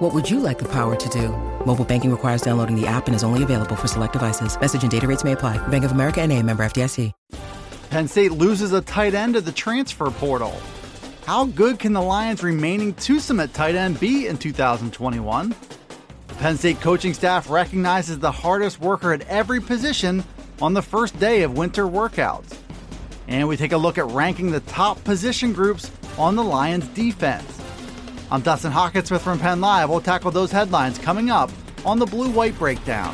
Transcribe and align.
What 0.00 0.14
would 0.14 0.30
you 0.30 0.40
like 0.40 0.58
the 0.58 0.68
power 0.68 0.96
to 0.96 1.08
do? 1.10 1.28
Mobile 1.66 1.84
banking 1.84 2.10
requires 2.10 2.40
downloading 2.40 2.74
the 2.74 2.86
app 2.86 3.06
and 3.06 3.14
is 3.14 3.22
only 3.22 3.42
available 3.42 3.76
for 3.76 3.86
select 3.86 4.14
devices. 4.14 4.58
Message 4.58 4.80
and 4.80 4.90
data 4.90 5.06
rates 5.06 5.24
may 5.24 5.32
apply. 5.32 5.58
Bank 5.68 5.84
of 5.84 5.92
America 5.92 6.22
and 6.22 6.32
a 6.32 6.42
member 6.42 6.64
FDIC. 6.64 7.12
Penn 7.90 8.08
State 8.08 8.32
loses 8.32 8.72
a 8.72 8.80
tight 8.80 9.12
end 9.12 9.34
to 9.34 9.42
the 9.42 9.52
transfer 9.52 10.10
portal. 10.10 10.58
How 11.26 11.44
good 11.44 11.78
can 11.78 11.92
the 11.92 12.00
Lions' 12.00 12.42
remaining 12.42 12.94
twosome 12.94 13.40
at 13.40 13.52
tight 13.52 13.74
end 13.74 14.00
be 14.00 14.26
in 14.26 14.38
2021? 14.38 15.54
The 16.28 16.34
Penn 16.36 16.56
State 16.56 16.80
coaching 16.80 17.12
staff 17.12 17.50
recognizes 17.50 18.18
the 18.20 18.32
hardest 18.32 18.80
worker 18.80 19.12
at 19.12 19.20
every 19.28 19.60
position 19.60 20.24
on 20.62 20.72
the 20.72 20.80
first 20.80 21.18
day 21.20 21.42
of 21.42 21.58
winter 21.58 21.84
workouts. 21.84 22.56
And 23.28 23.46
we 23.46 23.58
take 23.58 23.72
a 23.72 23.76
look 23.76 23.98
at 23.98 24.06
ranking 24.06 24.50
the 24.50 24.60
top 24.60 25.04
position 25.04 25.52
groups 25.52 25.90
on 26.16 26.36
the 26.36 26.44
Lions' 26.44 26.88
defense. 26.88 27.60
I'm 28.32 28.42
Dustin 28.42 28.70
Hockensmith 28.70 29.22
from 29.22 29.40
Penn 29.40 29.60
Live. 29.60 29.90
We'll 29.90 30.00
tackle 30.00 30.30
those 30.30 30.52
headlines 30.52 30.98
coming 30.98 31.30
up 31.30 31.50
on 31.84 31.98
the 31.98 32.06
Blue 32.06 32.30
White 32.30 32.56
Breakdown. 32.58 33.12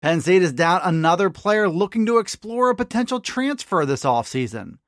Penn 0.00 0.22
State 0.22 0.40
is 0.40 0.54
down 0.54 0.80
another 0.82 1.28
player 1.28 1.68
looking 1.68 2.06
to 2.06 2.16
explore 2.16 2.70
a 2.70 2.74
potential 2.74 3.20
transfer 3.20 3.84
this 3.84 4.04
offseason. 4.04 4.78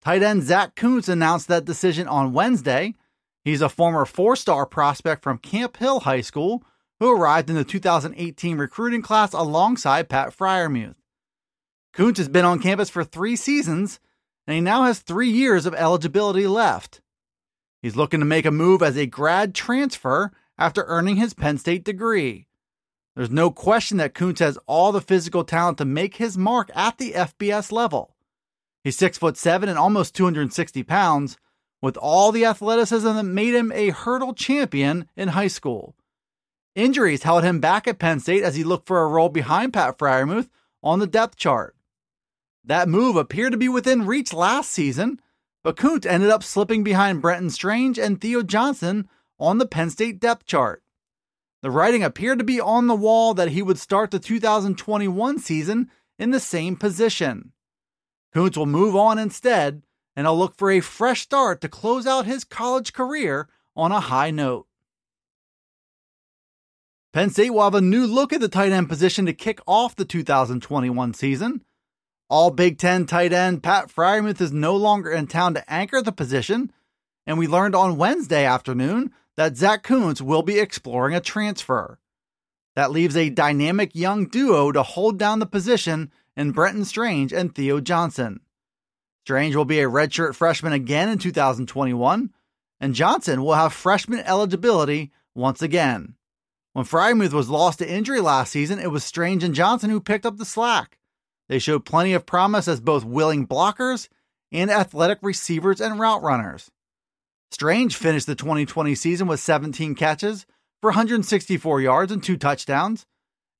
Tight 0.00 0.22
end 0.22 0.44
Zack 0.44 0.76
Kuntz 0.76 1.08
announced 1.08 1.48
that 1.48 1.64
decision 1.64 2.06
on 2.06 2.32
Wednesday. 2.32 2.94
He's 3.42 3.62
a 3.62 3.68
former 3.68 4.04
four 4.04 4.36
star 4.36 4.64
prospect 4.64 5.24
from 5.24 5.38
Camp 5.38 5.76
Hill 5.78 6.00
High 6.00 6.20
School 6.20 6.62
who 7.00 7.10
arrived 7.10 7.50
in 7.50 7.56
the 7.56 7.64
2018 7.64 8.58
recruiting 8.58 9.02
class 9.02 9.32
alongside 9.32 10.08
Pat 10.08 10.28
Freiermuth. 10.36 10.94
Kuntz 11.94 12.18
has 12.18 12.28
been 12.28 12.44
on 12.44 12.58
campus 12.58 12.90
for 12.90 13.04
three 13.04 13.36
seasons, 13.36 14.00
and 14.48 14.54
he 14.56 14.60
now 14.60 14.82
has 14.82 14.98
three 14.98 15.30
years 15.30 15.64
of 15.64 15.74
eligibility 15.74 16.46
left. 16.46 17.00
He's 17.82 17.94
looking 17.94 18.18
to 18.18 18.26
make 18.26 18.44
a 18.44 18.50
move 18.50 18.82
as 18.82 18.96
a 18.96 19.06
grad 19.06 19.54
transfer 19.54 20.32
after 20.58 20.84
earning 20.86 21.16
his 21.16 21.34
Penn 21.34 21.56
State 21.56 21.84
degree. 21.84 22.48
There's 23.14 23.30
no 23.30 23.52
question 23.52 23.98
that 23.98 24.12
Kuntz 24.12 24.40
has 24.40 24.58
all 24.66 24.90
the 24.90 25.00
physical 25.00 25.44
talent 25.44 25.78
to 25.78 25.84
make 25.84 26.16
his 26.16 26.36
mark 26.36 26.68
at 26.74 26.98
the 26.98 27.12
FBS 27.12 27.70
level. 27.70 28.16
He's 28.82 28.98
six 28.98 29.16
foot 29.16 29.36
seven 29.36 29.68
and 29.68 29.78
almost 29.78 30.16
260 30.16 30.82
pounds, 30.82 31.36
with 31.80 31.96
all 31.96 32.32
the 32.32 32.44
athleticism 32.44 33.06
that 33.06 33.22
made 33.22 33.54
him 33.54 33.70
a 33.70 33.90
hurdle 33.90 34.34
champion 34.34 35.06
in 35.16 35.28
high 35.28 35.46
school. 35.46 35.94
Injuries 36.74 37.22
held 37.22 37.44
him 37.44 37.60
back 37.60 37.86
at 37.86 38.00
Penn 38.00 38.18
State 38.18 38.42
as 38.42 38.56
he 38.56 38.64
looked 38.64 38.88
for 38.88 39.02
a 39.02 39.08
role 39.08 39.28
behind 39.28 39.72
Pat 39.72 39.96
Freiermuth 39.96 40.48
on 40.82 40.98
the 40.98 41.06
depth 41.06 41.36
chart. 41.36 41.76
That 42.64 42.88
move 42.88 43.16
appeared 43.16 43.52
to 43.52 43.58
be 43.58 43.68
within 43.68 44.06
reach 44.06 44.32
last 44.32 44.70
season, 44.70 45.20
but 45.62 45.76
Kuntz 45.76 46.06
ended 46.06 46.30
up 46.30 46.42
slipping 46.42 46.82
behind 46.82 47.20
Brenton 47.20 47.50
Strange 47.50 47.98
and 47.98 48.20
Theo 48.20 48.42
Johnson 48.42 49.08
on 49.38 49.58
the 49.58 49.66
Penn 49.66 49.90
State 49.90 50.18
depth 50.18 50.46
chart. 50.46 50.82
The 51.62 51.70
writing 51.70 52.02
appeared 52.02 52.38
to 52.38 52.44
be 52.44 52.60
on 52.60 52.86
the 52.86 52.94
wall 52.94 53.34
that 53.34 53.50
he 53.50 53.62
would 53.62 53.78
start 53.78 54.10
the 54.10 54.18
2021 54.18 55.38
season 55.38 55.90
in 56.18 56.30
the 56.30 56.40
same 56.40 56.76
position. 56.76 57.52
Kuntz 58.32 58.56
will 58.56 58.66
move 58.66 58.96
on 58.96 59.18
instead, 59.18 59.82
and 60.16 60.26
he'll 60.26 60.38
look 60.38 60.56
for 60.56 60.70
a 60.70 60.80
fresh 60.80 61.22
start 61.22 61.60
to 61.60 61.68
close 61.68 62.06
out 62.06 62.26
his 62.26 62.44
college 62.44 62.92
career 62.92 63.48
on 63.76 63.92
a 63.92 64.00
high 64.00 64.30
note. 64.30 64.66
Penn 67.12 67.30
State 67.30 67.50
will 67.50 67.62
have 67.62 67.74
a 67.74 67.80
new 67.80 68.06
look 68.06 68.32
at 68.32 68.40
the 68.40 68.48
tight 68.48 68.72
end 68.72 68.88
position 68.88 69.24
to 69.26 69.32
kick 69.32 69.60
off 69.66 69.96
the 69.96 70.04
2021 70.04 71.14
season. 71.14 71.62
All 72.34 72.50
Big 72.50 72.78
Ten 72.78 73.06
tight 73.06 73.32
end 73.32 73.62
Pat 73.62 73.86
Freiermuth 73.86 74.40
is 74.40 74.50
no 74.50 74.74
longer 74.74 75.12
in 75.12 75.28
town 75.28 75.54
to 75.54 75.72
anchor 75.72 76.02
the 76.02 76.10
position, 76.10 76.72
and 77.28 77.38
we 77.38 77.46
learned 77.46 77.76
on 77.76 77.96
Wednesday 77.96 78.44
afternoon 78.44 79.12
that 79.36 79.56
Zack 79.56 79.84
Kuntz 79.84 80.20
will 80.20 80.42
be 80.42 80.58
exploring 80.58 81.14
a 81.14 81.20
transfer. 81.20 82.00
That 82.74 82.90
leaves 82.90 83.16
a 83.16 83.30
dynamic 83.30 83.94
young 83.94 84.26
duo 84.26 84.72
to 84.72 84.82
hold 84.82 85.16
down 85.16 85.38
the 85.38 85.46
position 85.46 86.10
in 86.36 86.50
Brenton 86.50 86.84
Strange 86.84 87.32
and 87.32 87.54
Theo 87.54 87.78
Johnson. 87.78 88.40
Strange 89.24 89.54
will 89.54 89.64
be 89.64 89.78
a 89.78 89.88
redshirt 89.88 90.34
freshman 90.34 90.72
again 90.72 91.08
in 91.08 91.18
2021, 91.18 92.30
and 92.80 92.94
Johnson 92.96 93.44
will 93.44 93.54
have 93.54 93.72
freshman 93.72 94.18
eligibility 94.26 95.12
once 95.36 95.62
again. 95.62 96.16
When 96.72 96.84
Freiermuth 96.84 97.32
was 97.32 97.48
lost 97.48 97.78
to 97.78 97.88
injury 97.88 98.20
last 98.20 98.50
season, 98.50 98.80
it 98.80 98.90
was 98.90 99.04
Strange 99.04 99.44
and 99.44 99.54
Johnson 99.54 99.88
who 99.88 100.00
picked 100.00 100.26
up 100.26 100.38
the 100.38 100.44
slack. 100.44 100.98
They 101.48 101.58
showed 101.58 101.84
plenty 101.84 102.12
of 102.12 102.26
promise 102.26 102.68
as 102.68 102.80
both 102.80 103.04
willing 103.04 103.46
blockers 103.46 104.08
and 104.50 104.70
athletic 104.70 105.18
receivers 105.22 105.80
and 105.80 105.98
route 105.98 106.22
runners. 106.22 106.70
Strange 107.50 107.96
finished 107.96 108.26
the 108.26 108.34
2020 108.34 108.94
season 108.94 109.26
with 109.26 109.40
17 109.40 109.94
catches 109.94 110.46
for 110.80 110.90
164 110.90 111.80
yards 111.80 112.10
and 112.10 112.22
two 112.22 112.36
touchdowns, 112.36 113.06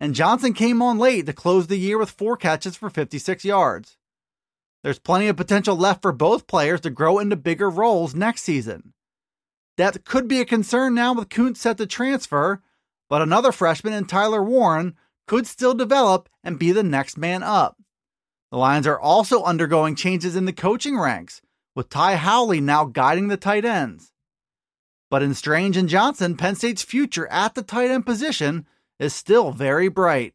and 0.01 0.15
Johnson 0.15 0.53
came 0.53 0.83
on 0.83 0.99
late 0.99 1.27
to 1.27 1.33
close 1.33 1.67
the 1.67 1.77
year 1.77 1.99
with 1.99 2.11
four 2.11 2.37
catches 2.37 2.77
for 2.77 2.91
56 2.91 3.45
yards. 3.45 3.97
There's 4.83 4.99
plenty 4.99 5.29
of 5.29 5.37
potential 5.37 5.77
left 5.77 6.03
for 6.03 6.13
both 6.13 6.47
players 6.47 6.81
to 6.83 6.91
grow 6.91 7.19
into 7.19 7.37
bigger 7.37 7.71
roles 7.71 8.15
next 8.15 8.43
season. 8.43 8.93
That 9.77 10.05
could 10.05 10.29
be 10.29 10.41
a 10.41 10.45
concern 10.45 10.95
now 10.95 11.15
with 11.15 11.31
Kuntz 11.31 11.61
set 11.61 11.79
to 11.79 11.87
transfer, 11.87 12.63
but 13.09 13.23
another 13.23 13.53
freshman 13.53 13.93
in 13.93 14.05
Tyler 14.05 14.43
Warren 14.43 14.95
could 15.27 15.47
still 15.47 15.75
develop 15.75 16.29
and 16.43 16.59
be 16.59 16.73
the 16.73 16.83
next 16.83 17.17
man 17.17 17.43
up. 17.43 17.77
The 18.51 18.59
Lions 18.59 18.87
are 18.87 19.01
also 19.01 19.43
undergoing 19.43 19.97
changes 19.97 20.37
in 20.37 20.45
the 20.45 20.53
coaching 20.53 20.99
ranks, 20.99 21.43
with 21.75 21.89
Ty 21.89 22.17
Howley 22.17 22.61
now 22.61 22.85
guiding 22.85 23.29
the 23.29 23.37
tight 23.37 23.65
ends. 23.65 24.13
But 25.11 25.23
in 25.23 25.35
Strange 25.35 25.77
and 25.77 25.89
Johnson, 25.89 26.37
Penn 26.37 26.55
State's 26.55 26.83
future 26.83 27.27
at 27.29 27.55
the 27.55 27.63
tight 27.63 27.91
end 27.91 28.07
position 28.07 28.67
is 28.99 29.15
still 29.15 29.53
very 29.53 29.89
bright. 29.89 30.35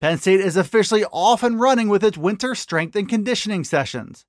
Penn 0.00 0.18
State 0.18 0.40
is 0.40 0.56
officially 0.56 1.04
off 1.12 1.42
and 1.42 1.60
running 1.60 1.88
with 1.88 2.02
its 2.02 2.18
winter 2.18 2.54
strength 2.54 2.96
and 2.96 3.08
conditioning 3.08 3.62
sessions. 3.62 4.26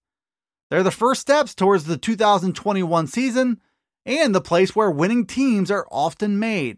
They're 0.70 0.84
the 0.84 0.92
first 0.92 1.22
steps 1.22 1.56
towards 1.56 1.86
the 1.86 1.98
2021 1.98 3.08
season 3.08 3.60
and 4.06 4.36
the 4.36 4.42
place 4.42 4.76
where 4.76 4.92
winning 4.92 5.26
teams 5.26 5.72
are 5.72 5.88
often 5.92 6.38
made. 6.38 6.78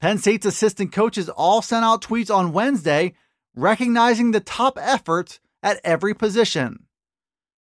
Penn 0.00 0.18
State's 0.18 0.46
assistant 0.46 0.92
coaches 0.92 1.28
all 1.28 1.60
sent 1.60 1.84
out 1.84 2.02
tweets 2.02 2.34
on 2.34 2.52
Wednesday 2.52 3.14
recognizing 3.54 4.30
the 4.30 4.40
top 4.40 4.78
efforts 4.80 5.40
at 5.62 5.80
every 5.84 6.14
position. 6.14 6.86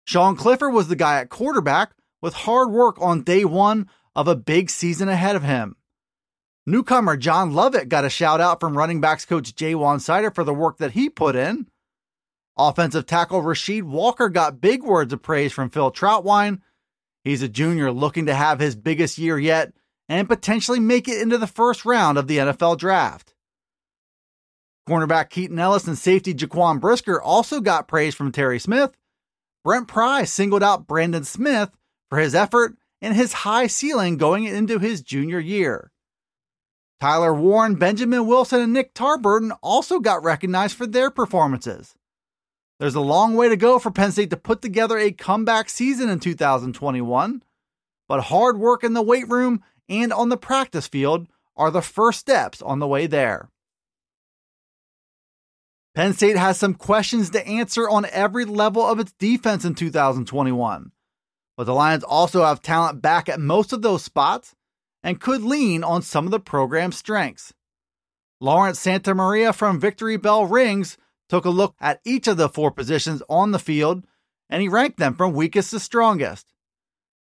Sean 0.07 0.37
Clifford 0.37 0.73
was 0.73 0.89
the 0.89 0.97
guy 0.97 1.21
at 1.21 1.29
quarterback 1.29 1.93
with 2.23 2.35
hard 2.35 2.71
work 2.71 3.01
on 3.01 3.23
day 3.23 3.45
one 3.45 3.89
of 4.17 4.29
a 4.29 4.37
big 4.37 4.71
season 4.71 5.09
ahead 5.09 5.37
of 5.37 5.43
him. 5.43 5.77
Newcomer 6.67 7.17
John 7.17 7.53
Lovett 7.53 7.91
got 7.91 8.07
a 8.07 8.11
shout 8.11 8.41
out 8.41 8.59
from 8.59 8.79
running 8.79 9.01
backs 9.01 9.27
coach 9.27 9.55
Ja'Juan 9.55 9.99
Seider 9.99 10.35
for 10.35 10.45
the 10.45 10.55
work 10.55 10.79
that 10.79 10.93
he 10.93 11.11
put 11.11 11.37
in. 11.37 11.67
Offensive 12.57 13.05
tackle 13.05 13.43
Rasheed 13.43 13.83
Walker 13.83 14.31
got 14.31 14.61
big 14.61 14.83
words 14.83 15.13
of 15.13 15.21
praise 15.21 15.53
from 15.53 15.69
Phil 15.69 15.91
Trautwein. 15.91 16.61
He's 17.23 17.43
a 17.43 17.49
junior 17.49 17.91
looking 17.91 18.27
to 18.27 18.35
have 18.35 18.61
his 18.61 18.77
biggest 18.77 19.19
year 19.19 19.39
yet 19.39 19.75
and 20.09 20.29
potentially 20.29 20.81
make 20.81 21.09
it 21.09 21.21
into 21.21 21.39
the 21.39 21.47
first 21.47 21.85
round 21.85 22.19
of 22.19 22.27
the 22.27 22.39
NFL 22.39 22.79
draft. 22.79 23.35
Cornerback 24.89 25.31
Keaton 25.31 25.59
Ellis 25.59 25.87
and 25.87 25.97
safety 25.97 26.35
Jaquan 26.35 26.81
Brisker 26.81 27.21
also 27.21 27.61
got 27.61 27.89
praise 27.89 28.15
from 28.15 28.33
Terry 28.33 28.59
Smith. 28.59 28.93
Brent 29.65 29.89
Pry 29.89 30.25
singled 30.25 30.63
out 30.63 30.87
Brandon 30.87 31.25
Smith 31.25 31.71
for 32.11 32.19
his 32.19 32.35
effort 32.35 32.77
and 33.01 33.15
his 33.15 33.33
high 33.33 33.67
ceiling 33.67 34.19
going 34.19 34.45
into 34.45 34.79
his 34.79 35.01
junior 35.01 35.39
year. 35.39 35.91
Tyler 37.01 37.35
Warren, 37.35 37.75
Benjamin 37.75 38.27
Wilson, 38.27 38.61
and 38.61 38.73
Nick 38.73 38.95
Tarburton 38.95 39.57
also 39.63 40.01
got 40.01 40.23
recognized 40.23 40.77
for 40.77 40.87
their 40.87 41.11
performances. 41.11 41.95
There's 42.79 42.95
a 42.95 43.01
long 43.01 43.35
way 43.35 43.49
to 43.49 43.57
go 43.57 43.79
for 43.79 43.91
Penn 43.91 44.13
State 44.13 44.31
to 44.31 44.37
put 44.37 44.61
together 44.61 44.99
a 44.99 45.13
comeback 45.13 45.69
season 45.69 46.09
in 46.09 46.19
2021, 46.21 47.43
but 48.09 48.21
hard 48.21 48.59
work 48.59 48.85
in 48.85 48.95
the 48.95 49.03
weight 49.03 49.29
room 49.29 49.63
and 49.89 50.13
on 50.13 50.29
the 50.29 50.37
practice 50.37 50.87
field 50.87 51.27
are 51.57 51.71
the 51.71 51.83
first 51.83 52.21
steps 52.21 52.63
on 52.63 52.79
the 52.79 52.87
way 52.87 53.07
there. 53.07 53.51
Penn 55.95 56.13
State 56.13 56.37
has 56.37 56.59
some 56.59 56.75
questions 56.75 57.31
to 57.31 57.47
answer 57.47 57.89
on 57.89 58.07
every 58.11 58.45
level 58.45 58.85
of 58.85 58.99
its 58.99 59.13
defense 59.13 59.65
in 59.65 59.75
2021. 59.75 60.91
But 61.57 61.65
the 61.65 61.75
Lions 61.75 62.03
also 62.03 62.45
have 62.45 62.61
talent 62.61 63.01
back 63.01 63.29
at 63.29 63.39
most 63.39 63.73
of 63.73 63.83
those 63.83 64.03
spots, 64.03 64.57
and 65.05 65.21
could 65.21 65.43
lean 65.43 65.85
on 65.85 66.03
some 66.03 66.25
of 66.25 66.31
the 66.31 66.41
program's 66.41 66.97
strengths. 66.97 67.53
Lawrence 68.41 68.85
Santamaria 68.85 69.55
from 69.55 69.79
Victory 69.79 70.17
Bell 70.17 70.47
Rings 70.47 70.97
took 71.29 71.45
a 71.45 71.51
look 71.51 71.75
at 71.81 72.01
each 72.05 72.27
of 72.27 72.39
the 72.39 72.49
four 72.49 72.71
positions 72.71 73.23
on 73.29 73.53
the 73.53 73.59
field 73.59 74.05
and 74.51 74.63
he 74.63 74.69
ranked 74.69 74.99
them 74.99 75.15
from 75.15 75.33
weakest 75.33 75.71
to 75.71 75.81
strongest. 75.81 76.47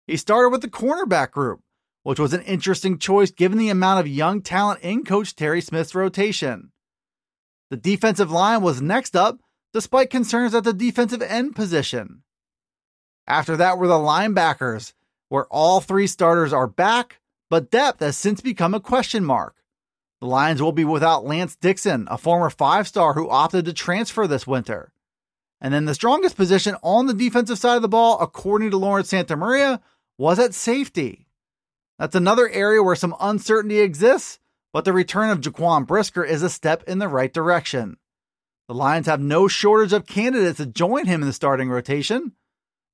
He 0.07 0.17
started 0.17 0.49
with 0.49 0.61
the 0.61 0.69
cornerback 0.69 1.31
group, 1.31 1.61
which 2.03 2.19
was 2.19 2.33
an 2.33 2.41
interesting 2.41 2.97
choice 2.97 3.31
given 3.31 3.57
the 3.57 3.69
amount 3.69 3.99
of 3.99 4.07
young 4.07 4.41
talent 4.41 4.81
in 4.81 5.03
Coach 5.03 5.35
Terry 5.35 5.61
Smith's 5.61 5.95
rotation. 5.95 6.71
The 7.69 7.77
defensive 7.77 8.31
line 8.31 8.61
was 8.61 8.81
next 8.81 9.15
up, 9.15 9.39
despite 9.73 10.09
concerns 10.09 10.55
at 10.55 10.63
the 10.63 10.73
defensive 10.73 11.21
end 11.21 11.55
position. 11.55 12.23
After 13.27 13.55
that 13.57 13.77
were 13.77 13.87
the 13.87 13.93
linebackers, 13.93 14.93
where 15.27 15.45
all 15.45 15.79
three 15.79 16.07
starters 16.07 16.51
are 16.51 16.67
back, 16.67 17.19
but 17.49 17.71
depth 17.71 17.99
has 17.99 18.17
since 18.17 18.41
become 18.41 18.73
a 18.73 18.79
question 18.79 19.23
mark. 19.23 19.55
The 20.19 20.27
Lions 20.27 20.61
will 20.61 20.71
be 20.71 20.83
without 20.83 21.25
Lance 21.25 21.55
Dixon, 21.55 22.07
a 22.11 22.17
former 22.17 22.49
five 22.49 22.87
star 22.87 23.13
who 23.13 23.29
opted 23.29 23.65
to 23.65 23.73
transfer 23.73 24.27
this 24.27 24.45
winter. 24.45 24.91
And 25.61 25.73
then 25.73 25.85
the 25.85 25.93
strongest 25.93 26.35
position 26.35 26.75
on 26.81 27.05
the 27.05 27.13
defensive 27.13 27.57
side 27.57 27.75
of 27.75 27.81
the 27.81 27.87
ball, 27.87 28.19
according 28.19 28.71
to 28.71 28.77
Lawrence 28.77 29.11
Santamaria, 29.11 29.79
was 30.17 30.39
at 30.39 30.53
safety. 30.53 31.27
That's 31.99 32.15
another 32.15 32.47
area 32.49 32.81
where 32.81 32.95
some 32.95 33.15
uncertainty 33.19 33.81
exists, 33.81 34.39
but 34.71 34.85
the 34.85 34.93
return 34.93 35.29
of 35.29 35.41
Jaquan 35.41 35.85
Brisker 35.85 36.23
is 36.23 36.41
a 36.41 36.49
step 36.49 36.81
in 36.87 36.99
the 36.99 37.09
right 37.09 37.33
direction. 37.33 37.97
The 38.69 38.73
Lions 38.73 39.07
have 39.07 39.19
no 39.19 39.49
shortage 39.49 39.91
of 39.91 40.07
candidates 40.07 40.57
to 40.57 40.65
join 40.65 41.07
him 41.07 41.21
in 41.21 41.27
the 41.27 41.33
starting 41.33 41.69
rotation. 41.69 42.31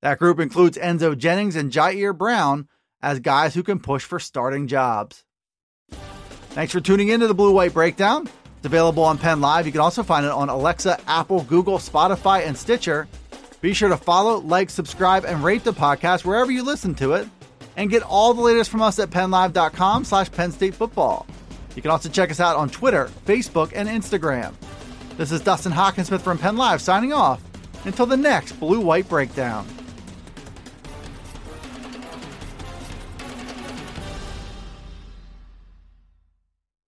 That 0.02 0.18
group 0.18 0.40
includes 0.40 0.78
Enzo 0.78 1.16
Jennings 1.16 1.56
and 1.56 1.72
Ji'Ayir 1.72 2.18
Brown 2.18 2.68
as 3.00 3.20
guys 3.20 3.54
who 3.54 3.62
can 3.62 3.80
push 3.80 4.04
for 4.04 4.20
starting 4.20 4.68
jobs. 4.68 5.24
Thanks 6.52 6.74
for 6.74 6.80
tuning 6.82 7.10
in 7.10 7.20
to 7.20 7.28
the 7.28 7.36
Blue 7.36 7.52
White 7.52 7.74
Breakdown. 7.74 8.28
It's 8.58 8.66
available 8.66 9.04
on 9.04 9.20
Penn 9.20 9.40
Live. 9.40 9.68
You 9.68 9.72
can 9.72 9.82
also 9.82 10.02
find 10.02 10.26
it 10.26 10.32
on 10.32 10.50
Alexa, 10.50 11.00
Apple, 11.08 11.44
Google, 11.44 11.78
Spotify, 11.78 12.48
and 12.48 12.58
Stitcher. 12.58 13.08
Be 13.62 13.74
sure 13.74 13.90
to 13.90 13.98
follow, 13.98 14.40
like, 14.40 14.72
subscribe, 14.72 15.26
and 15.26 15.44
rate 15.44 15.64
the 15.64 15.74
podcast 15.74 16.26
wherever 16.26 16.52
you 16.52 16.64
listen 16.64 16.96
to 16.96 17.14
it. 17.14 17.28
And 17.78 17.90
get 17.90 18.04
all 18.04 18.34
the 18.34 18.42
latest 18.42 18.70
from 18.70 18.82
us 18.82 19.00
at 19.00 19.10
PennLive.com 19.10 20.06
slash 20.06 20.32
Penn 20.32 20.52
State 20.52 20.76
Football. 20.76 21.26
You 21.76 21.82
can 21.82 21.92
also 21.92 22.08
check 22.10 22.32
us 22.32 22.40
out 22.40 22.56
on 22.56 22.70
Twitter, 22.70 23.10
Facebook, 23.26 23.74
and 23.76 23.90
Instagram. 23.90 24.54
This 25.18 25.32
is 25.32 25.42
Dustin 25.42 25.72
Hockensmith 25.72 26.22
from 26.22 26.38
Penn 26.38 26.56
Live 26.58 26.82
signing 26.82 27.12
off 27.12 27.42
until 27.86 28.06
the 28.06 28.18
next 28.18 28.54
Blue 28.54 28.80
White 28.80 29.10
Breakdown. 29.10 29.68